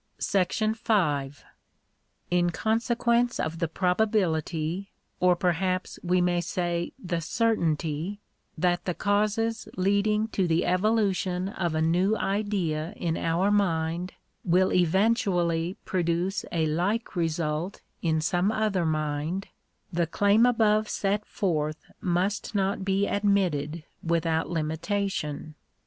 [0.19, 1.43] §5.
[2.31, 4.89] In consequence of the probability,
[5.19, 8.19] or perhaps we may say the certainty,
[8.57, 14.73] that the causes leading to the evolution of a new idea in our mind, will
[14.73, 19.49] eventually produce a like result in some other mind,
[19.93, 25.53] the claim above set forth must not be admitted without limitation.